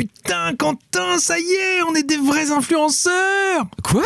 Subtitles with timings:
[0.00, 3.66] Putain, Quentin, ça y est, on est des vrais influenceurs!
[3.82, 4.02] Quoi?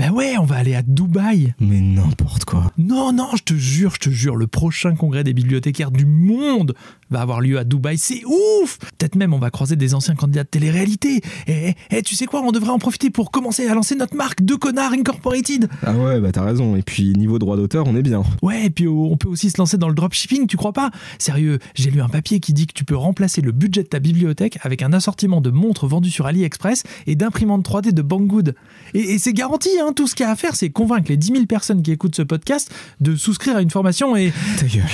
[0.00, 1.52] Ben ouais, on va aller à Dubaï.
[1.60, 2.72] Mais n'importe quoi.
[2.78, 6.74] Non, non, je te jure, je te jure, le prochain congrès des bibliothécaires du monde
[7.10, 7.98] va avoir lieu à Dubaï.
[7.98, 11.20] C'est ouf Peut-être même on va croiser des anciens candidats de télé-réalité.
[11.46, 14.42] Et, et tu sais quoi, on devrait en profiter pour commencer à lancer notre marque
[14.42, 15.68] de connards Incorporated.
[15.82, 16.76] Ah ouais, bah t'as raison.
[16.76, 18.22] Et puis niveau droit d'auteur, on est bien.
[18.40, 20.90] Ouais, et puis oh, on peut aussi se lancer dans le dropshipping, tu crois pas?
[21.18, 23.98] Sérieux, j'ai lu un papier qui dit que tu peux remplacer le budget de ta
[23.98, 28.54] bibliothèque avec un assortiment de montres vendues sur AliExpress et d'imprimantes 3D de Banggood.
[28.94, 31.16] Et, et c'est garanti, hein, tout ce qu'il y a à faire, c'est convaincre les
[31.16, 34.32] 10 000 personnes qui écoutent ce podcast de souscrire à une formation et...
[34.58, 34.84] Ta gueule.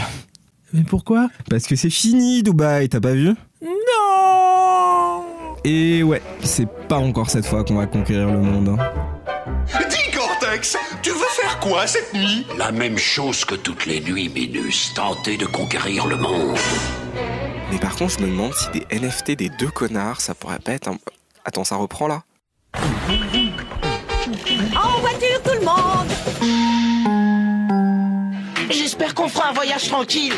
[0.73, 1.29] Mais pourquoi?
[1.49, 3.35] Parce que c'est fini, Dubaï, t'as pas vu?
[3.63, 5.25] Non
[5.65, 8.69] Et ouais, c'est pas encore cette fois qu'on va conquérir le monde.
[8.79, 8.93] hein.
[9.89, 12.47] Dis Cortex, tu veux faire quoi cette nuit?
[12.59, 16.57] La même chose que toutes les nuits, Minus, tenter de conquérir le monde.
[17.71, 20.73] Mais par contre, je me demande si des NFT des deux connards, ça pourrait pas
[20.73, 20.99] être un...
[21.45, 22.23] Attends, ça reprend là
[24.77, 26.09] En voiture tout le monde
[28.71, 30.33] J'espère qu'on fera un voyage tranquille.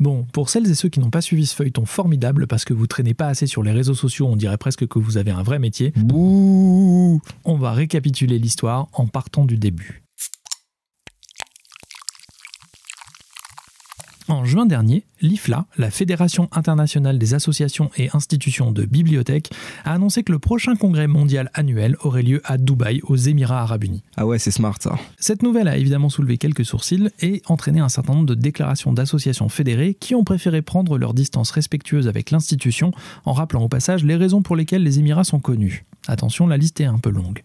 [0.00, 2.86] Bon, pour celles et ceux qui n'ont pas suivi ce feuilleton formidable parce que vous
[2.86, 5.58] traînez pas assez sur les réseaux sociaux, on dirait presque que vous avez un vrai
[5.58, 10.03] métier, Bouh on va récapituler l'histoire en partant du début.
[14.34, 19.52] En juin dernier, l'IFLA, la Fédération internationale des associations et institutions de bibliothèques,
[19.84, 23.84] a annoncé que le prochain congrès mondial annuel aurait lieu à Dubaï, aux Émirats arabes
[23.84, 24.02] unis.
[24.16, 24.98] Ah ouais, c'est smart ça.
[25.20, 29.48] Cette nouvelle a évidemment soulevé quelques sourcils et entraîné un certain nombre de déclarations d'associations
[29.48, 32.90] fédérées qui ont préféré prendre leur distance respectueuse avec l'institution
[33.24, 35.84] en rappelant au passage les raisons pour lesquelles les Émirats sont connus.
[36.08, 37.40] Attention, la liste est un peu longue.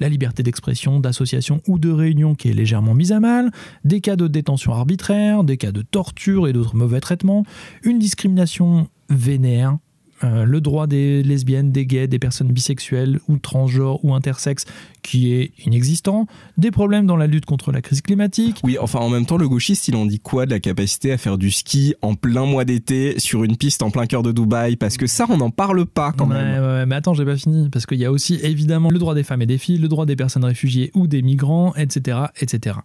[0.00, 3.50] La liberté d'expression, d'association ou de réunion qui est légèrement mise à mal,
[3.84, 7.44] des cas de détention arbitraire, des cas de torture et d'autres mauvais traitements,
[7.82, 9.78] une discrimination vénère,
[10.24, 14.64] euh, le droit des lesbiennes, des gays, des personnes bisexuelles ou transgenres ou intersexes
[15.02, 16.26] qui est inexistant,
[16.58, 19.48] des problèmes dans la lutte contre la crise climatique, Oui, enfin en même temps, le
[19.48, 22.64] gauchiste, il en dit quoi de la capacité à faire du ski en plein mois
[22.64, 24.76] d'été sur une piste en plein cœur de Dubaï?
[24.76, 26.62] Parce que ça, on n'en parle pas quand Ouais, même.
[26.62, 29.14] ouais, ouais, mais attends, j'ai pas fini, parce qu'il y a aussi évidemment le droit
[29.14, 32.76] des femmes et des filles, le droit des personnes réfugiées ou des migrants, etc., etc.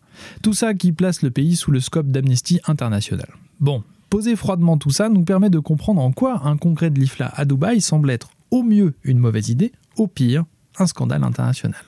[0.44, 3.28] Tout ça qui place le pays sous le scope d'Amnesty International.
[3.60, 3.84] Bon,
[4.14, 7.46] poser froidement tout ça nous permet de comprendre en quoi un congrès de l'IFLA à
[7.46, 10.44] Dubaï semble être au mieux une mauvaise idée, au pire
[10.78, 11.82] un scandale international.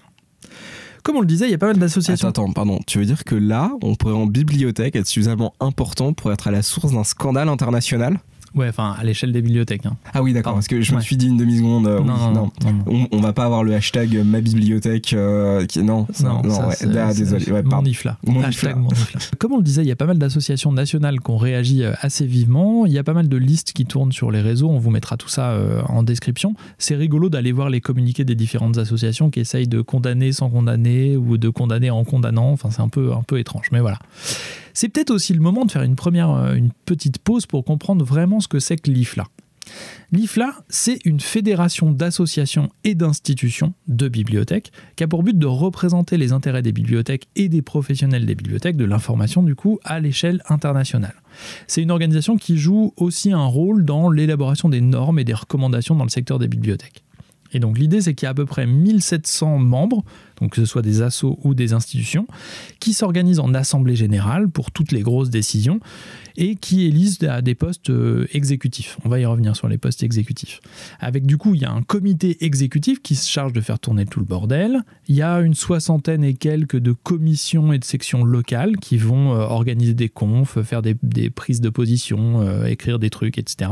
[1.03, 2.27] Comme on le disait, il y a pas mal d'associations.
[2.27, 2.79] Attends, pardon.
[2.87, 6.51] Tu veux dire que là, on pourrait en bibliothèque être suffisamment important pour être à
[6.51, 8.17] la source d'un scandale international?
[8.55, 9.85] Ouais, enfin, à l'échelle des bibliothèques.
[9.85, 9.97] hein.
[10.13, 10.53] Ah oui, d'accord.
[10.53, 11.87] Parce que je me suis dit une demi-seconde.
[11.87, 12.83] euh, non, non, non, non, non.
[13.11, 16.67] On, on va pas avoir le hashtag ma bibliothèque euh, qui non non, non, ça,
[16.67, 18.17] ouais, ah, désolé ouais, mon ifla.
[18.25, 18.75] Mon Hashtag ifla.
[18.75, 19.19] mon ifla.
[19.39, 21.93] Comme on le disait, il y a pas mal d'associations nationales qui ont réagi euh,
[21.99, 22.85] assez vivement.
[22.85, 24.69] Il y a pas mal de listes qui tournent sur les réseaux.
[24.69, 26.53] On vous mettra tout ça euh, en description.
[26.77, 31.17] C'est rigolo d'aller voir les communiqués des différentes associations qui essayent de condamner sans condamner
[31.17, 32.51] ou de condamner en condamnant.
[32.51, 33.67] Enfin, c'est un peu, un peu étrange.
[33.71, 33.99] Mais voilà.
[34.75, 38.03] C'est peut-être aussi le moment de faire une première, euh, une petite pause pour comprendre
[38.03, 39.23] vraiment ce que c'est que l'IFLA.
[40.11, 46.17] L'IFLA, c'est une fédération d'associations et d'institutions de bibliothèques qui a pour but de représenter
[46.17, 50.43] les intérêts des bibliothèques et des professionnels des bibliothèques, de l'information du coup, à l'échelle
[50.49, 51.15] internationale.
[51.67, 55.95] C'est une organisation qui joue aussi un rôle dans l'élaboration des normes et des recommandations
[55.95, 57.05] dans le secteur des bibliothèques.
[57.53, 60.03] Et donc l'idée, c'est qu'il y a à peu près 1700 membres,
[60.39, 62.27] donc que ce soit des assos ou des institutions,
[62.79, 65.79] qui s'organisent en assemblée générale pour toutes les grosses décisions
[66.37, 68.97] et qui élisent à des postes euh, exécutifs.
[69.05, 70.59] On va y revenir sur les postes exécutifs.
[70.99, 74.05] Avec du coup, il y a un comité exécutif qui se charge de faire tourner
[74.05, 74.81] tout le bordel.
[75.07, 79.33] Il y a une soixantaine et quelques de commissions et de sections locales qui vont
[79.33, 80.95] euh, organiser des confs, faire des,
[81.29, 83.71] prises de position, euh, écrire des trucs, etc.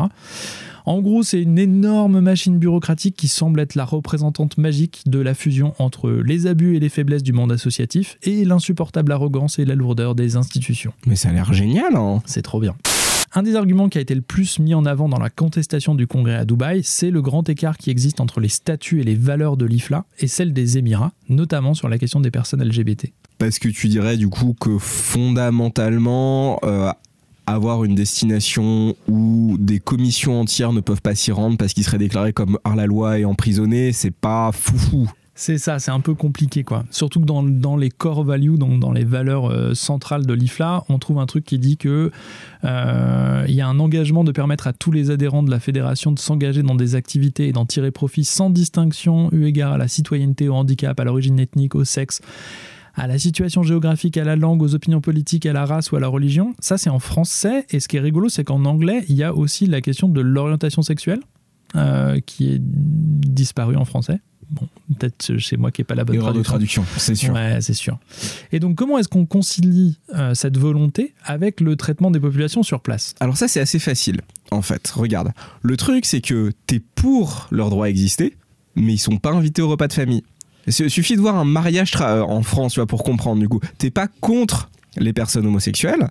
[0.86, 5.34] En gros, c'est une énorme machine bureaucratique qui semble être la représentante magique de la
[5.34, 9.76] fusion entre les abus et les faiblesses du monde associatif et l'insupportable arrogance et la
[9.76, 10.94] lourdeur des institutions.
[11.06, 12.22] mais ça a l'air génial hein.
[12.26, 12.76] C'est trop bien.
[13.36, 16.06] Un des arguments qui a été le plus mis en avant dans la contestation du
[16.06, 19.58] congrès à Dubaï, c'est le grand écart qui existe entre les statuts et les valeurs
[19.58, 23.12] de l'IFLA et celles des Émirats, notamment sur la question des personnes LGBT.
[23.40, 26.92] parce que tu dirais du coup que fondamentalement euh,
[27.48, 31.98] avoir une destination où des commissions entières ne peuvent pas s'y rendre parce qu'ils seraient
[31.98, 35.10] déclarés comme hors la loi et emprisonnés, c'est pas foufou.
[35.36, 36.84] C'est ça, c'est un peu compliqué quoi.
[36.92, 40.84] Surtout que dans, dans les core values, donc dans les valeurs euh, centrales de l'IFLA,
[40.90, 42.12] on trouve un truc qui dit que
[42.64, 46.12] euh, il y a un engagement de permettre à tous les adhérents de la fédération
[46.12, 49.88] de s'engager dans des activités et d'en tirer profit sans distinction eu égard à la
[49.88, 52.22] citoyenneté, au handicap, à l'origine ethnique, au sexe,
[52.94, 56.00] à la situation géographique, à la langue, aux opinions politiques, à la race ou à
[56.00, 56.54] la religion.
[56.60, 57.66] Ça, c'est en français.
[57.72, 60.22] Et ce qui est rigolo, c'est qu'en anglais, il y a aussi la question de
[60.22, 61.22] l'orientation sexuelle,
[61.76, 64.20] euh, qui est disparue en français.
[64.54, 64.68] Bon,
[65.00, 66.44] peut-être chez moi qui n'est pas la bonne traduction.
[66.44, 67.34] traduction, c'est sûr.
[67.34, 67.98] Ouais, c'est sûr.
[68.52, 72.82] Et donc, comment est-ce qu'on concilie euh, cette volonté avec le traitement des populations sur
[72.82, 73.16] place?
[73.20, 74.22] Alors ça, c'est assez facile,
[74.52, 74.88] en fait.
[74.90, 75.32] Regarde.
[75.64, 78.38] Le truc, c'est que t'es pour leur droit à exister,
[78.76, 80.24] mais ils sont pas invités au repas de famille.
[80.68, 83.60] Il suffit de voir un mariage euh, en France, tu vois, pour comprendre, du coup.
[83.80, 86.10] T'es pas contre les personnes homosexuelles,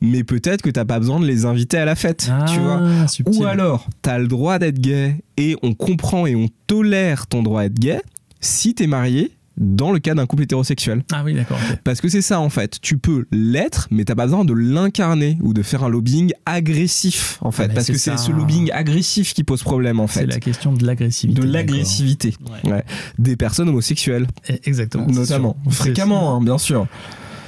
[0.00, 2.80] mais peut-être que t'as pas besoin de les inviter à la fête, tu vois.
[3.02, 3.40] Ah, subtil.
[3.40, 7.62] Ou alors, t'as le droit d'être gay et on comprend et on tolère ton droit
[7.62, 8.00] d'être gay
[8.40, 11.02] si t'es marié dans le cas d'un couple hétérosexuel.
[11.12, 11.58] Ah oui, d'accord.
[11.84, 15.36] Parce que c'est ça en fait, tu peux l'être, mais t'as pas besoin de l'incarner
[15.42, 18.70] ou de faire un lobbying agressif en fait, mais parce c'est que c'est ce lobbying
[18.72, 20.26] agressif qui pose problème en C'est fait.
[20.28, 21.40] la question de l'agressivité.
[21.42, 22.34] De l'agressivité
[22.64, 22.70] Ouais.
[22.72, 22.84] Ouais.
[23.18, 25.06] des personnes homosexuelles, Eh, Exactement.
[25.10, 26.86] c'est notamment, fréquemment hein, bien sûr.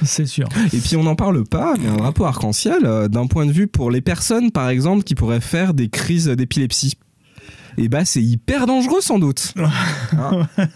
[0.05, 0.47] C'est sûr.
[0.73, 3.67] Et puis on n'en parle pas, mais un drapeau arc-en-ciel, euh, d'un point de vue
[3.67, 6.97] pour les personnes par exemple qui pourraient faire des crises d'épilepsie.
[7.77, 9.53] Et bah c'est hyper dangereux sans doute.
[10.17, 10.47] Hein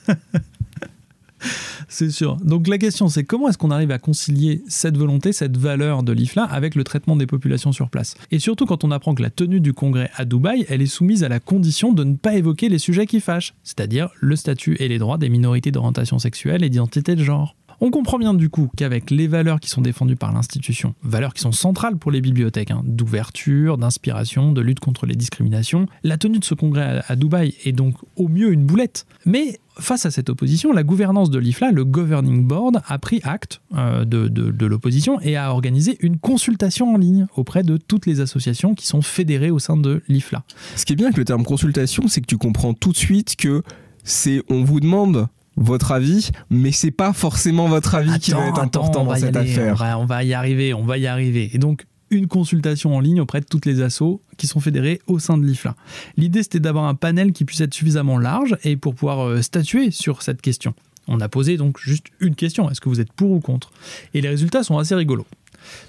[1.89, 2.38] C'est sûr.
[2.38, 6.12] Donc la question, c'est comment est-ce qu'on arrive à concilier cette volonté, cette valeur de
[6.12, 8.15] l'IFLA avec le traitement des populations sur place?
[8.31, 11.24] Et surtout quand on apprend que la tenue du congrès à Dubaï, elle est soumise
[11.24, 14.88] à la condition de ne pas évoquer les sujets qui fâchent, c'est-à-dire le statut et
[14.88, 17.56] les droits des minorités d'orientation sexuelle et d'identité de genre.
[17.79, 21.41] On comprend bien du coup qu'avec les valeurs qui sont défendues par l'institution, valeurs qui
[21.41, 26.39] sont centrales pour les bibliothèques, hein, d'ouverture, d'inspiration, de lutte contre les discriminations, la tenue
[26.39, 29.06] de ce congrès à, Dubaï est donc au mieux une boulette.
[29.25, 33.62] Mais face à cette opposition, la gouvernance de l'IFLA, le Governing Board, a pris acte
[33.75, 38.07] euh, de, de- de l'opposition et a organisé une consultation en ligne auprès de toutes
[38.07, 40.44] les associations qui sont fédérées au sein de l'IFLA.
[40.75, 43.35] Ce qui est bien avec le terme consultation, c'est que tu comprends tout de suite
[43.35, 43.62] que
[44.03, 45.27] c'est on vous demande
[45.57, 49.51] votre avis, mais c'est pas forcément votre avis qui va être important dans cette aller,
[49.51, 49.74] affaire.
[49.74, 51.50] On va, on va y arriver, on va y arriver.
[51.54, 55.19] Et donc, une consultation en ligne auprès de toutes les assos qui sont fédérées au
[55.19, 55.75] sein de l'IFLA.
[56.15, 59.92] L'idée, c'était d'avoir un panel qui puisse être suffisamment large et pour pouvoir euh, statuer
[59.92, 60.74] sur cette question.
[61.07, 63.71] On a posé donc juste une question, est-ce que vous êtes pour ou contre?
[64.13, 65.25] Et les résultats sont assez rigolos.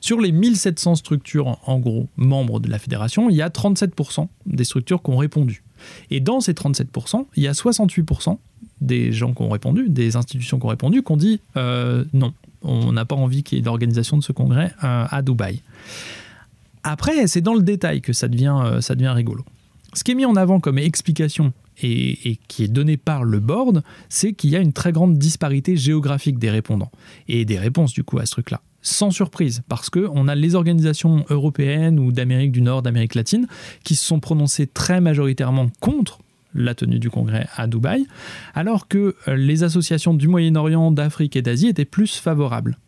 [0.00, 4.64] Sur les 1700 structures, en gros, membres de la fédération, il y a 37% des
[4.64, 5.62] structures qui ont répondu.
[6.10, 8.38] Et dans ces 37%, il y a 68%
[8.80, 12.32] des gens qui ont répondu, des institutions qui ont répondu, qui ont dit euh, non,
[12.62, 15.62] on n'a pas envie qu'il y ait l'organisation de ce congrès euh, à Dubaï.
[16.82, 19.44] Après, c'est dans le détail que ça devient, euh, ça devient rigolo.
[19.94, 21.52] Ce qui est mis en avant comme explication
[21.82, 25.18] et, et qui est donné par le board, c'est qu'il y a une très grande
[25.18, 26.90] disparité géographique des répondants
[27.26, 28.60] et des réponses du coup à ce truc-là.
[28.80, 33.48] Sans surprise, parce que on a les organisations européennes ou d'Amérique du Nord, d'Amérique latine,
[33.82, 36.20] qui se sont prononcées très majoritairement contre
[36.54, 38.06] la tenue du congrès à Dubaï,
[38.54, 42.78] alors que euh, les associations du Moyen-Orient, d'Afrique et d'Asie étaient plus favorables.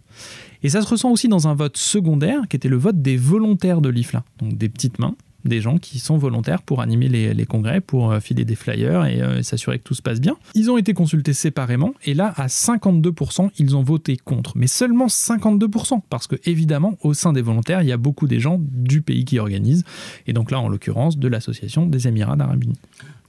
[0.63, 3.81] Et ça se ressent aussi dans un vote secondaire, qui était le vote des volontaires
[3.81, 5.15] de l'IFLA, donc des petites mains,
[5.45, 9.23] des gens qui sont volontaires pour animer les, congrès, pour euh, filer des flyers et
[9.23, 10.37] euh, s'assurer que tout se passe bien.
[10.55, 14.53] Ils ont été consultés séparément, et là, à 52%, ils ont voté contre.
[14.57, 18.41] Mais seulement 52%, parce que évidemment, au sein des volontaires, il y a beaucoup des
[18.41, 19.85] gens du pays qui organisent,
[20.27, 22.79] et donc là, en l'occurrence, de l'Association des Émirats d'Arabie Unis.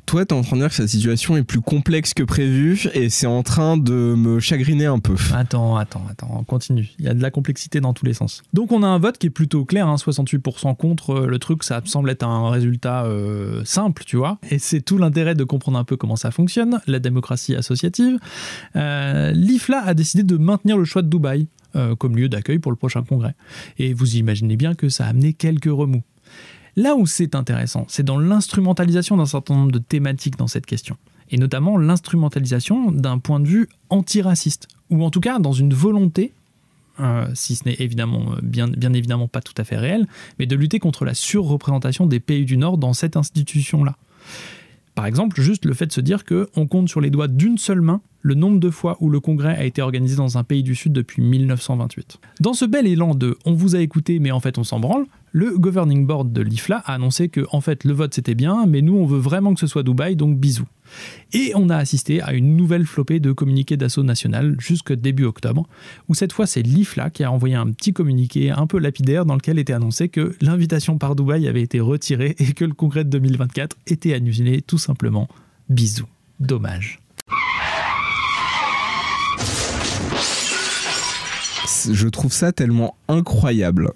[0.06, 3.10] Toi, t'es en train de dire que cette situation est plus complexe que prévu et
[3.10, 5.16] c'est en train de me chagriner un peu.
[5.34, 6.90] Attends, attends, attends, on continue.
[7.00, 8.44] Il y a de la complexité dans tous les sens.
[8.54, 11.64] Donc on a un vote qui est plutôt clair, hein, 68% contre euh, le truc,
[11.64, 14.38] ça semble être un résultat euh, simple, tu vois.
[14.50, 18.20] Et c'est tout l'intérêt de comprendre un peu comment ça fonctionne, la démocratie associative.
[18.76, 21.48] Euh, L'IFLA a décidé de maintenir le choix de Dubaï
[22.00, 23.34] comme lieu d'accueil pour le prochain congrès.
[23.78, 26.04] Et vous imaginez bien que ça a amené quelques remous.
[26.76, 30.98] Là où c'est intéressant, c'est dans l'instrumentalisation d'un certain nombre de thématiques dans cette question.
[31.30, 34.68] Et notamment l'instrumentalisation d'un point de vue antiraciste.
[34.90, 36.34] Ou en tout cas dans une volonté,
[37.00, 40.08] euh, si ce n'est évidemment euh, bien, bien évidemment pas tout à fait réel,
[40.40, 43.96] mais de lutter contre la surreprésentation des pays du Nord dans cette institution-là.
[44.96, 47.82] Par exemple, juste le fait de se dire qu'on compte sur les doigts d'une seule
[47.82, 50.76] main le nombre de fois où le congrès a été organisé dans un pays du
[50.76, 52.20] Sud depuis 1928.
[52.40, 55.06] Dans ce bel élan de on vous a écouté mais en fait on s'en branle,
[55.34, 58.82] le governing board de l'IFLA a annoncé que en fait le vote c'était bien mais
[58.82, 60.68] nous on veut vraiment que ce soit Dubaï donc bisous.
[61.32, 65.68] Et on a assisté à une nouvelle flopée de communiqués d'assaut national jusque début octobre,
[66.10, 69.36] où cette fois c'est l'IFLA qui a envoyé un petit communiqué un peu lapidaire dans
[69.36, 73.10] lequel était annoncé que l'invitation par Dubaï avait été retirée et que le congrès de
[73.10, 75.28] 2024 était annulé tout simplement.
[75.70, 76.08] Bisous.
[76.40, 77.00] Dommage.
[81.92, 83.92] Je trouve ça tellement incroyable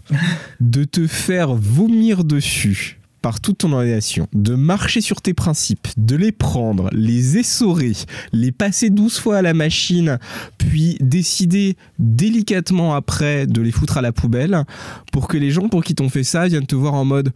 [0.60, 6.16] de te faire vomir dessus par toute ton organisation, de marcher sur tes principes, de
[6.16, 7.94] les prendre, les essorer,
[8.34, 10.20] les passer 12 fois à la machine,
[10.60, 14.64] puis décider délicatement après de les foutre à la poubelle,
[15.12, 17.34] pour que les gens pour qui t'ont fait ça viennent te voir en mode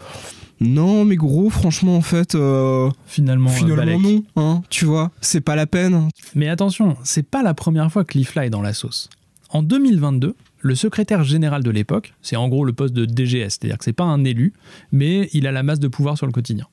[0.62, 5.41] non mais gros franchement en fait euh, Finalement, euh, finalement non hein, tu vois c'est
[5.41, 8.74] pas la peine Mais attention, c'est pas la première fois que l'IFLA est dans la
[8.74, 9.10] sauce.
[9.50, 13.77] En 2022, le secrétaire général de l'époque, c'est en gros le poste de DGS, c'est-à-dire
[13.77, 14.53] que c'est pas un élu,
[14.91, 16.68] mais il a la masse de pouvoir sur le quotidien.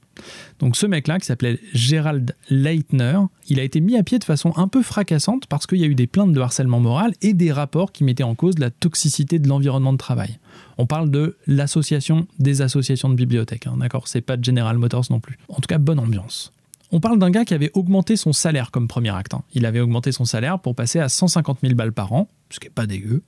[0.58, 3.18] Donc ce mec-là, qui s'appelait Gérald Leitner,
[3.48, 5.86] il a été mis à pied de façon un peu fracassante parce qu'il y a
[5.86, 9.38] eu des plaintes de harcèlement moral et des rapports qui mettaient en cause la toxicité
[9.38, 10.38] de l'environnement de travail.
[10.78, 14.08] On parle de l'association des associations de bibliothèques, hein, d'accord?
[14.08, 15.38] C'est pas General Motors non plus.
[15.48, 16.52] En tout cas, bonne ambiance.
[16.92, 19.34] On parle d'un gars qui avait augmenté son salaire comme premier acte.
[19.34, 19.42] hein.
[19.54, 22.68] Il avait augmenté son salaire pour passer à 150 000 balles par an, ce qui
[22.68, 23.22] est pas dégueu.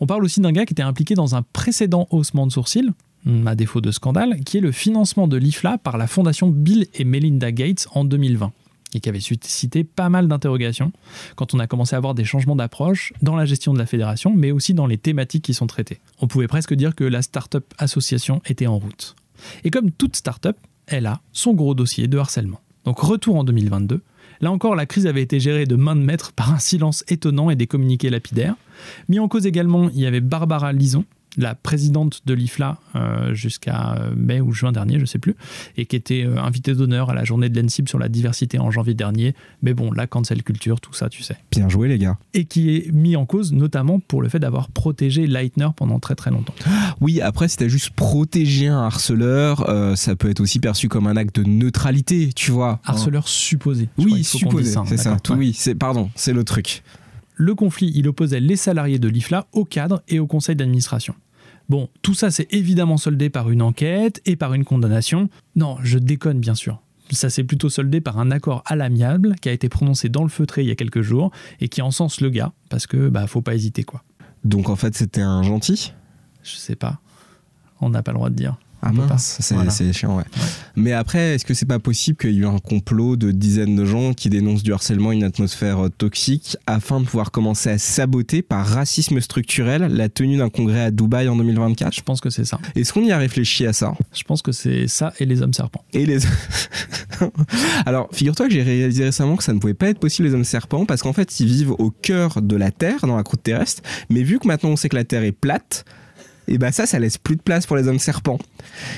[0.00, 2.90] On parle aussi d'un gars qui était impliqué dans un précédent haussement de sourcils,
[3.26, 6.86] hum, à défaut de scandale, qui est le financement de l'IFLA par la fondation Bill
[6.94, 8.52] et Melinda Gates en 2020
[8.94, 10.92] et qui avait suscité pas mal d'interrogations
[11.36, 14.34] quand on a commencé à avoir des changements d'approche dans la gestion de la fédération,
[14.34, 16.00] mais aussi dans les thématiques qui sont traitées.
[16.20, 19.16] On pouvait presque dire que la Startup Association était en route.
[19.64, 22.60] Et comme toute startup, elle a son gros dossier de harcèlement.
[22.84, 24.00] Donc retour en 2022.
[24.40, 27.50] Là encore, la crise avait été gérée de main de maître par un silence étonnant
[27.50, 28.56] et des communiqués lapidaires.
[29.08, 31.04] Mis en cause également, il y avait Barbara Lison,
[31.36, 35.34] la présidente de l'IFLA euh, jusqu'à euh, mai ou juin dernier, je sais plus,
[35.76, 38.70] et qui était euh, invitée d'honneur à la journée de l'ENSIB sur la diversité en
[38.70, 39.34] janvier dernier.
[39.62, 41.36] Mais bon, la cancel culture, tout ça, tu sais.
[41.50, 44.68] bien joué les gars Et qui est mis en cause notamment pour le fait d'avoir
[44.70, 46.54] protégé Leitner pendant très très longtemps.
[47.02, 51.08] Oui, après, si t'as juste protégé un harceleur, euh, ça peut être aussi perçu comme
[51.08, 52.78] un acte de neutralité, tu vois.
[52.84, 53.88] Harceleur supposé.
[53.98, 55.10] Oui, supposé, c'est ça.
[55.10, 55.38] d'accord, Tout, ouais.
[55.38, 56.84] Oui, c'est pardon, c'est le truc.
[57.34, 61.16] le conflit, il opposait les salariés de l'IFLA au cadre et au conseil d'administration.
[61.68, 65.28] Bon, tout ça s'est évidemment soldé par une enquête et par une condamnation.
[65.56, 66.80] Non, je déconne bien sûr.
[67.10, 70.28] Ça s'est plutôt soldé par un accord à l'amiable qui a été prononcé dans le
[70.28, 73.42] feutré il y a quelques jours et qui encense le gars parce que bah faut
[73.42, 74.04] pas hésiter quoi.
[74.44, 75.92] Donc en fait, c'était un gentil?
[76.42, 76.98] Je sais pas.
[77.80, 78.56] On n'a pas le droit de dire.
[78.84, 79.70] Ah mince, c'est Voilà.
[79.92, 80.24] chiant, ouais.
[80.74, 83.76] Mais après, est-ce que c'est pas possible qu'il y ait eu un complot de dizaines
[83.76, 87.78] de gens qui dénoncent du harcèlement, une atmosphère euh, toxique, afin de pouvoir commencer à
[87.78, 92.28] saboter par racisme structurel la tenue d'un congrès à Dubaï en 2024 Je pense que
[92.28, 92.58] c'est ça.
[92.74, 93.94] Est-ce qu'on y a réfléchi à ça?
[94.12, 95.84] Je pense que c'est ça et les hommes serpents.
[95.92, 96.18] Et les.
[97.86, 100.42] Alors, figure-toi que j'ai réalisé récemment que ça ne pouvait pas être possible les hommes
[100.44, 103.82] serpents parce qu'en fait, ils vivent au cœur de la Terre, dans la croûte terrestre.
[104.10, 105.84] Mais vu que maintenant on sait que la Terre est plate,
[106.48, 108.38] et bah ça, ça laisse plus de place pour les hommes serpents.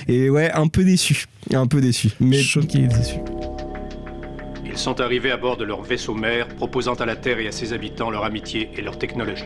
[0.08, 1.26] Et ouais, un peu déçu.
[1.52, 2.10] Un peu déçu.
[2.20, 3.16] Mais Choqué et déçu.
[4.64, 7.52] Ils sont arrivés à bord de leur vaisseau mère, proposant à la Terre et à
[7.52, 9.44] ses habitants leur amitié et leur technologie.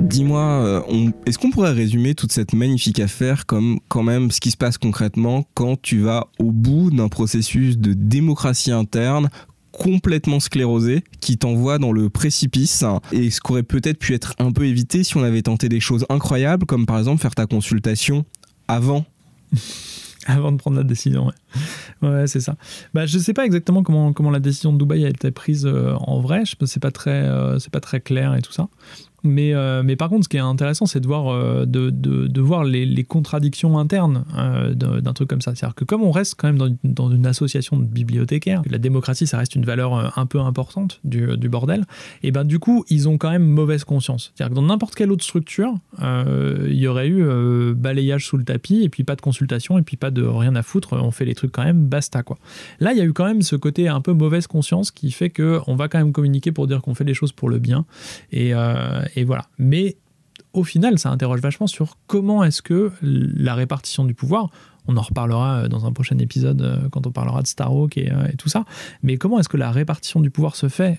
[0.00, 0.42] dis-moi,
[0.88, 4.56] euh, est-ce qu'on pourrait résumer toute cette magnifique affaire comme quand même ce qui se
[4.56, 9.30] passe concrètement quand tu vas au bout d'un processus de démocratie interne
[9.80, 14.66] complètement sclérosé qui t'envoie dans le précipice et ce qu'aurait peut-être pu être un peu
[14.66, 18.26] évité si on avait tenté des choses incroyables comme par exemple faire ta consultation
[18.68, 19.06] avant
[20.26, 22.08] Avant de prendre la décision, ouais.
[22.08, 22.56] Ouais, c'est ça.
[22.92, 25.94] Bah, je sais pas exactement comment, comment la décision de Dubaï a été prise euh,
[25.94, 26.44] en vrai.
[26.44, 28.68] Je c'est pas très, euh, c'est pas très clair et tout ça.
[29.22, 32.26] Mais, euh, mais par contre, ce qui est intéressant, c'est de voir, euh, de, de,
[32.26, 35.54] de voir les, contradictions internes euh, d'un truc comme ça.
[35.54, 39.26] C'est-à-dire que comme on reste quand même dans, dans une association de bibliothécaires, la démocratie,
[39.26, 41.84] ça reste une valeur un peu importante du, du bordel,
[42.22, 44.32] et ben du coup, ils ont quand même mauvaise conscience.
[44.34, 48.82] C'est-à-dire que dans n'importe quelle autre structure, il y aurait eu balayage sous le tapis,
[48.82, 51.34] et puis pas de consultation, et puis pas de rien à foutre, on fait les
[51.34, 52.38] trucs quand même, basta quoi.
[52.80, 55.30] Là, il y a eu quand même ce côté un peu mauvaise conscience qui fait
[55.30, 57.84] que on va quand même communiquer pour dire qu'on fait les choses pour le bien,
[58.32, 58.54] et,
[59.16, 59.46] et voilà.
[59.58, 59.96] Mais
[60.52, 64.50] au final, ça interroge vachement sur comment est-ce que la répartition du pouvoir,
[64.90, 68.10] on en reparlera euh, dans un prochain épisode euh, quand on parlera de Starhawk et,
[68.10, 68.64] euh, et tout ça,
[69.02, 70.98] mais comment est-ce que la répartition du pouvoir se fait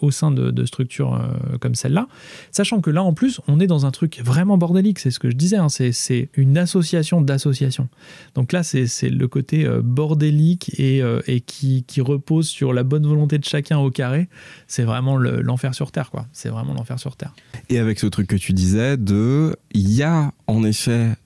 [0.00, 1.20] au sein de, structures
[1.60, 2.06] comme celle-là,
[2.50, 5.30] sachant que là en plus, on est dans un truc vraiment bordélique, c'est ce que
[5.30, 7.88] je disais, hein, c'est, une association d'associations.
[8.34, 11.02] Donc là, c'est, le côté bordélique et,
[11.40, 14.28] qui, repose sur la bonne volonté de chacun au carré,
[14.66, 16.26] c'est vraiment le- l'enfer sur Terre, quoi.
[16.32, 17.34] C'est vraiment l'enfer sur Terre.
[17.68, 21.16] Et avec ce truc que tu disais, de, il y a en effet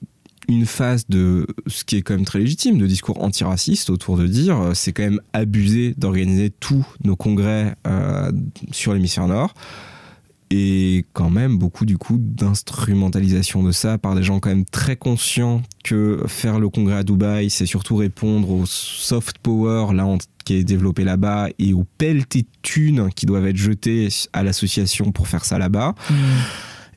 [0.48, 4.26] une phase de ce qui est quand même très légitime, de discours antiraciste autour de
[4.26, 8.30] dire euh, c'est quand même abusé d'organiser tous nos congrès euh,
[8.72, 9.54] sur l'hémisphère nord.
[10.50, 14.94] Et quand même beaucoup du coup d'instrumentalisation de ça par des gens quand même très
[14.94, 20.06] conscients que faire le congrès à Dubaï, c'est surtout répondre au soft power là
[20.44, 25.10] qui est développé là-bas et aux pelletés de thunes qui doivent être jetées à l'association
[25.10, 25.94] pour faire ça là-bas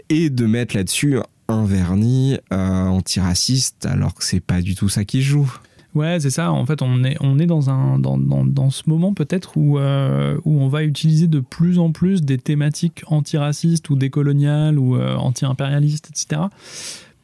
[0.09, 5.05] et de mettre là-dessus un vernis euh, antiraciste alors que c'est pas du tout ça
[5.05, 5.51] qui joue.
[5.95, 6.51] Ouais, c'est ça.
[6.51, 9.79] En fait, on est, on est dans, un, dans, dans, dans ce moment peut-être où,
[9.79, 15.15] euh, on va utiliser de plus en plus des thématiques antiracistes ou décoloniales ou euh,
[15.15, 16.41] anti-impérialistes, etc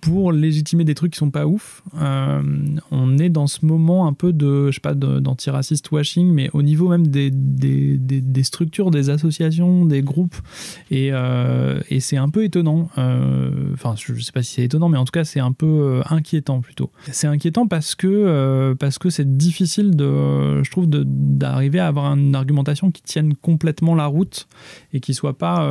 [0.04, 1.82] pour légitimer des trucs qui sont pas ouf.
[2.02, 2.42] Euh,
[2.92, 6.62] on est dans ce moment un peu de, je sais pas, d'antiraciste washing, mais au
[6.62, 10.36] niveau même des, des, des- des structures, des associations, des groupes.
[10.92, 12.90] Et, euh, et c'est un peu étonnant.
[12.98, 16.02] Euh, Enfin, je sais pas si c'est étonnant, mais en tout cas, c'est un peu
[16.10, 16.92] inquiétant plutôt.
[17.12, 22.36] C'est inquiétant parce que parce que c'est difficile de, je trouve, d'arriver à avoir une
[22.36, 24.48] argumentation qui tienne complètement la route
[24.94, 25.68] et qui soit pas,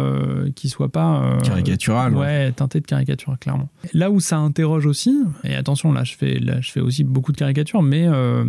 [0.57, 2.15] qui soit pas Caricatural.
[2.17, 3.69] Ouais, teinté de caricature, clairement.
[3.93, 5.15] Là où ça interroge aussi,
[5.45, 8.45] et attention, là je fais, là, je fais aussi beaucoup de caricatures, mais euh,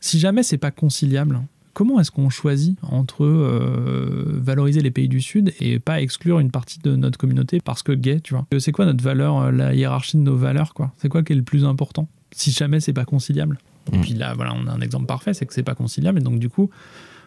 [0.00, 1.40] si jamais c'est pas conciliable,
[1.74, 6.50] comment est-ce qu'on choisit entre euh, valoriser les pays du Sud et pas exclure une
[6.50, 8.46] partie de notre communauté parce que gay, tu vois?
[8.58, 10.92] C'est quoi notre valeur, euh, la hiérarchie de nos valeurs, quoi?
[10.98, 13.58] C'est quoi qui est le plus important si jamais c'est pas conciliable?
[13.92, 14.00] Et Mm.
[14.00, 16.38] puis là, voilà, on a un exemple parfait, c'est que c'est pas conciliable, et donc
[16.38, 16.70] du coup.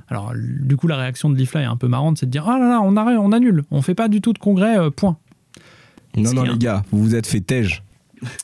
[0.08, 2.60] Alors, du coup, la réaction de Lifla est un peu marrante, c'est de dire Ah
[2.60, 5.18] là là, on arrête, on annule, on fait pas du tout de congrès, euh, point.
[6.18, 7.84] Non, non, les gars, vous vous êtes fait tège.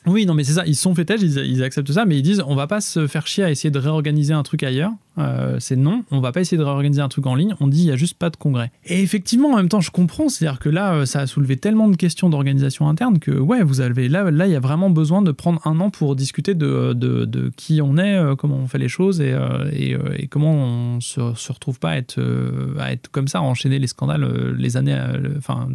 [0.06, 0.66] Oui, non, mais c'est ça.
[0.66, 2.80] Ils se sont fait têche, ils, ils acceptent ça, mais ils disent on va pas
[2.80, 4.92] se faire chier à essayer de réorganiser un truc ailleurs.
[5.18, 7.54] Euh, c'est non, on va pas essayer de réorganiser un truc en ligne.
[7.60, 8.70] On dit il y a juste pas de congrès.
[8.86, 10.28] Et effectivement, en même temps, je comprends.
[10.28, 13.80] C'est-à-dire que là, euh, ça a soulevé tellement de questions d'organisation interne que ouais, vous
[13.80, 16.94] avez là, là, il y a vraiment besoin de prendre un an pour discuter de,
[16.94, 20.00] de, de qui on est, euh, comment on fait les choses et, euh, et, euh,
[20.30, 23.78] comment on se, se retrouve pas à être, euh, à être comme ça, à enchaîner
[23.78, 25.68] les scandales euh, les années, euh, enfin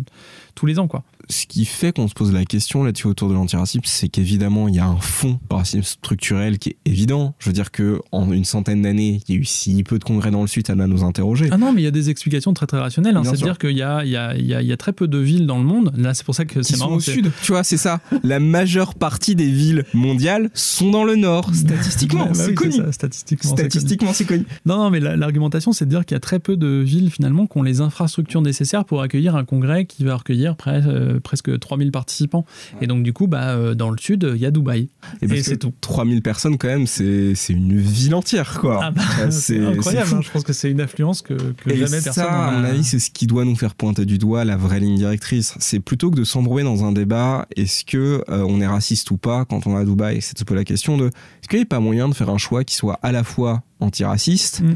[0.56, 1.04] tous les ans quoi.
[1.30, 4.76] Ce qui fait qu'on se pose la question là-dessus autour de l'antiracisme, c'est qu'évidemment, il
[4.76, 7.36] y a un fond de racisme structurel qui est évident.
[7.40, 10.04] Je veux dire que en une centaine d'années, il y a eu si peu de
[10.04, 11.50] congrès dans le Sud, ça doit nous interroger.
[11.52, 13.18] Ah non, mais il y a des explications très très rationnelles.
[13.18, 13.24] hein.
[13.24, 15.08] C'est-à-dire qu'il y a, il y, a, il y, a, il y a très peu
[15.08, 15.92] de villes dans le monde.
[15.98, 16.96] Là, c'est pour ça que c'est sont marrant.
[16.96, 17.32] au c'est- sud.
[17.44, 18.00] Tu vois, c'est ça.
[18.24, 21.54] La majeure partie des villes mondiales sont dans le nord.
[21.54, 22.72] Statistiquement, bah c'est oui, connu.
[22.74, 23.70] ça, statistiquement, c'est connu.
[23.70, 24.46] Statistiquement, c'est connu.
[24.66, 27.12] Non, non, mais la- l'argumentation, c'est de dire qu'il y a très peu de villes
[27.12, 31.20] finalement qui ont les infrastructures nécessaires pour accueillir un congrès qui va recueillir près- euh,
[31.20, 32.46] presque 3000 participants.
[32.82, 34.90] Et donc, du coup, bah, euh, dans le sud, il y a Dubaï.
[35.22, 35.74] Et, Et c'est tout.
[35.82, 38.80] 3000 personnes, quand même, c'est une ville entière, quoi.
[38.84, 40.12] Ah bah, c'est incroyable.
[40.16, 40.22] hein.
[40.22, 42.14] Je pense que c'est une affluence que, que Et jamais personne.
[42.14, 44.58] ça, à a- mon avis, c'est ce qui doit nous faire pointer du doigt la
[44.58, 45.54] vraie ligne directrice.
[45.60, 49.18] C'est plutôt que de s'embrouiller dans un débat, est-ce que euh, on est raciste ou
[49.18, 51.64] pas quand on est à Dubaï C'est se poser la question de est-ce qu'il n'y
[51.64, 54.76] a pas moyen de faire un choix qui soit à la fois antiraciste Mm.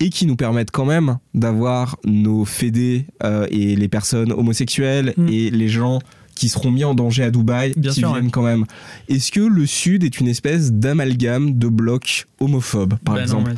[0.00, 5.28] et qui nous permette quand même d'avoir nos fédés euh, et les personnes homosexuelles Mm.
[5.28, 6.00] et les gens
[6.34, 8.64] qui seront mis en danger à Dubaï, Bien qui sûr, viennent quand même.
[9.08, 13.50] Est-ce que le Sud est une espèce d'amalgame de blocs homophobes, par Bah non, exemple
[13.50, 13.56] ouais.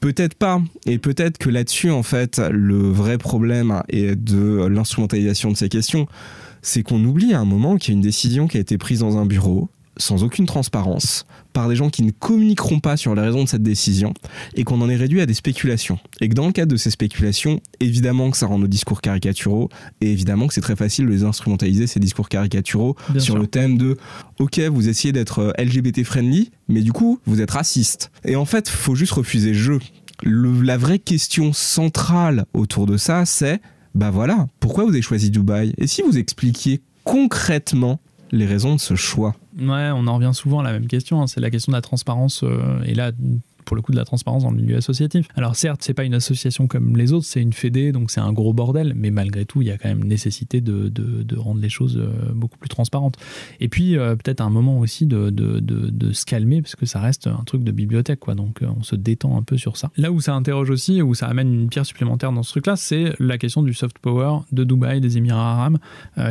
[0.00, 0.60] Peut-être pas.
[0.84, 6.06] Et peut-être que là-dessus, en fait, le vrai problème est de l'instrumentalisation de ces questions,
[6.62, 9.00] c'est qu'on oublie à un moment qu'il y a une décision qui a été prise
[9.00, 13.22] dans un bureau, sans aucune transparence, par des gens qui ne communiqueront pas sur les
[13.22, 14.12] raisons de cette décision,
[14.54, 15.98] et qu'on en est réduit à des spéculations.
[16.20, 19.70] Et que dans le cadre de ces spéculations, évidemment que ça rend nos discours caricaturaux,
[20.02, 23.38] et évidemment que c'est très facile de les instrumentaliser, ces discours caricaturaux, Bien sur sûr.
[23.40, 23.96] le thème de
[24.38, 28.44] ok vous essayez d'être euh, LGBT friendly mais du coup vous êtes raciste et en
[28.44, 29.78] fait faut juste refuser le jeu
[30.22, 33.60] Le- la vraie question centrale autour de ça c'est
[33.94, 35.72] bah voilà pourquoi vous avez choisi Dubaï?
[35.78, 39.34] Et si vous expliquiez concrètement les raisons de ce choix?
[39.58, 41.22] Ouais, on en revient souvent à la même question.
[41.22, 41.26] hein.
[41.26, 42.42] C'est la question de la transparence.
[42.42, 43.12] euh, et là,
[43.66, 45.28] pour le coup, de la transparence dans le milieu associatif.
[45.34, 48.32] Alors, certes, c'est pas une association comme les autres, c'est une fédé, donc c'est un
[48.32, 48.94] gros bordel.
[48.96, 52.32] Mais malgré tout, il y a quand même nécessité de, de, rendre les choses euh,
[52.32, 53.16] beaucoup plus transparentes.
[53.60, 57.26] Et puis, euh, peut-être un moment aussi de, de, se calmer, parce que ça reste
[57.26, 58.34] un truc de bibliothèque, quoi.
[58.34, 59.90] Donc, euh, on se détend un peu sur ça.
[59.96, 63.12] Là où ça interroge aussi, où ça amène une pierre supplémentaire dans ce truc-là, c'est
[63.18, 65.78] la question du soft power de Dubaï, des Émirats arabes,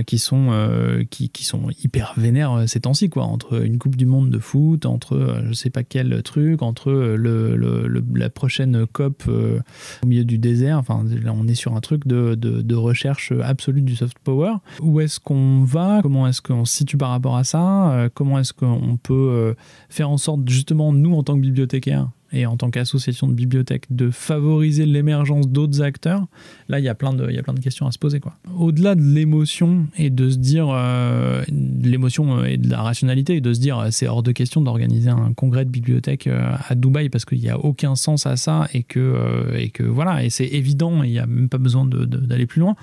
[0.08, 4.30] qui sont qui, qui sont hyper vénères ces temps-ci quoi entre une coupe du monde
[4.30, 9.60] de foot entre je sais pas quel truc entre euh, la prochaine COP euh,
[10.04, 10.78] au milieu du désert.
[10.78, 14.54] Enfin on est sur un truc de, de, de recherche absolue du soft power.
[14.82, 16.00] Où est-ce qu'on va?
[16.02, 17.92] Comment est-ce qu'on se situe par rapport à ça?
[17.92, 19.54] Euh, comment est-ce qu'on peut euh,
[19.90, 23.86] faire en sorte justement nous en tant que bibliothécaires et en tant qu'association de bibliothèques
[23.90, 26.26] de favoriser l'émergence d'autres acteurs
[26.70, 28.20] là il y a plein de questions à se poser
[28.58, 33.54] au-delà de l'émotion et de se dire euh, l'émotion et de la rationalité et de
[33.54, 37.26] se dire c'est hors de question d'organiser un congrès de bibliothèque euh, à Dubaï parce
[37.26, 41.08] qu'il n'y a aucun sens à ça et que euh, voilà et c'est évident et
[41.08, 42.76] il n'y a même pas besoin d'aller plus loin.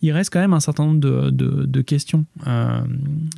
[0.00, 2.24] Il reste quand même un certain nombre de questions.
[2.46, 2.82] Euh,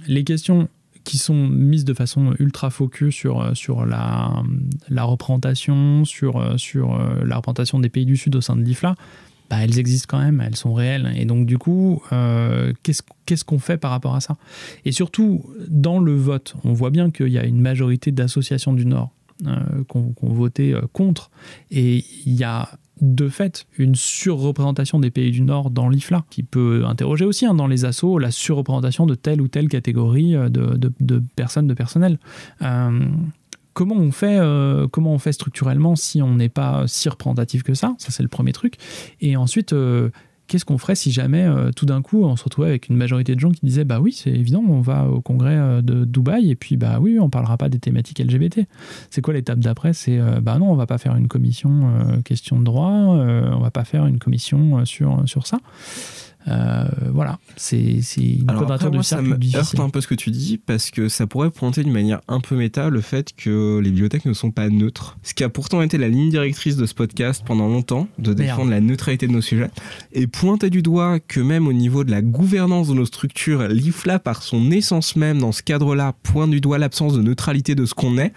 [0.07, 0.69] les questions
[1.05, 4.43] qui sont mises de façon ultra focus sur, euh, sur la,
[4.89, 8.63] la représentation, sur, euh, sur euh, la représentation des pays du Sud au sein de
[8.63, 8.97] l'IFLA,
[9.51, 11.13] bah, elles existent quand même, elles sont réelles.
[11.17, 14.37] Et donc, du coup, euh, qu'est-ce qu'on fait par rapport à ça?
[14.87, 18.87] Et surtout, dans le vote, on voit bien qu'il y a une majorité d'associations du
[18.87, 19.11] Nord
[19.47, 21.31] euh, qui ont voté contre.
[21.71, 26.43] Et il y a de fait une surreprésentation des pays du Nord dans l'IFLA, qui
[26.43, 30.49] peut interroger aussi hein, dans les assauts la surreprésentation de telle ou telle catégorie euh,
[30.49, 32.19] de, personnes, de personnel.
[32.63, 33.07] Euh,
[33.73, 37.75] comment on fait euh, comment on fait structurellement si on n'est pas si représentatif que
[37.75, 37.95] ça?
[37.99, 38.77] Ça c'est le premier truc
[39.21, 39.75] et ensuite
[40.47, 43.35] qu'est-ce qu'on ferait si jamais euh, tout d'un coup on se retrouvait avec une majorité
[43.35, 46.51] de gens qui disaient bah oui c'est évident on va au congrès euh, de Dubaï
[46.51, 48.61] et puis bah oui on parlera pas des thématiques LGBT
[49.11, 49.93] c'est quoi l'étape d'après?
[49.93, 51.65] C'est euh, bah non on va pas faire une commission
[52.25, 55.59] question de droit on va pas faire une commission sur sur ça
[56.49, 58.47] euh, voilà, c'est une
[58.91, 59.03] du cercle.
[59.03, 61.93] Ça me heurte un peu ce que tu dis parce que ça pourrait pointer d'une
[61.93, 65.17] manière un peu méta le fait que les bibliothèques ne sont pas neutres.
[65.23, 68.71] Ce qui a pourtant été la ligne directrice de ce podcast pendant longtemps, de défendre
[68.71, 69.71] la neutralité de nos sujets,
[70.13, 74.19] et pointer du doigt que même au niveau de la gouvernance de nos structures, l'IFLA
[74.19, 77.95] par son essence même dans ce cadre-là pointe du doigt l'absence de neutralité de ce
[77.95, 78.33] qu'on est,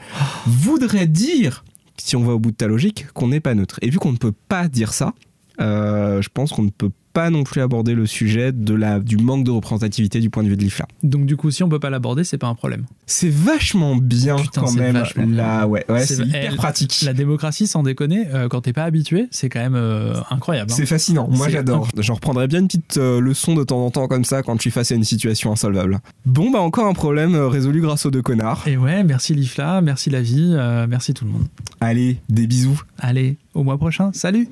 [0.46, 1.64] voudrait dire
[1.98, 3.80] si on va au bout de ta logique, qu'on n'est pas neutre.
[3.82, 5.14] Et vu qu'on ne peut pas dire ça,
[5.60, 6.98] euh, je pense qu'on ne peut pas
[7.30, 10.58] non plus aborder le sujet de la, du manque de représentativité du point de vue
[10.58, 10.88] de l'IFLA.
[11.04, 12.86] Donc du coup, si on peut pas l'aborder, c'est pas un problème.
[13.06, 15.04] C'est vachement bien quand même.
[15.34, 17.02] Là, ouais, ouais c'est hyper pratique.
[17.06, 20.72] La démocratie, sans déconner, euh, quand t'es pas habitué, c'est quand même euh, incroyable.
[20.72, 20.76] Hein.
[20.78, 21.28] C'est fascinant.
[21.30, 21.88] Moi, j'adore.
[21.98, 24.72] J'en reprendrai bien une petite leçon de temps en temps comme ça quand je suis
[24.72, 26.00] face à une situation insolvable.
[26.26, 28.64] Bon, bah encore un problème résolu grâce aux deux connards.
[28.68, 30.56] Et ouais, merci l'IFLA, merci la vie,
[30.88, 31.48] merci tout le monde.
[31.82, 32.82] Allez, des bisous.
[33.00, 34.12] Allez, au mois prochain.
[34.14, 34.50] Salut.